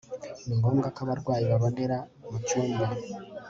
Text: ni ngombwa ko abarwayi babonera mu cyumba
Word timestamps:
ni 0.45 0.53
ngombwa 0.57 0.87
ko 0.95 0.99
abarwayi 1.05 1.45
babonera 1.51 1.97
mu 2.31 2.37
cyumba 2.47 2.85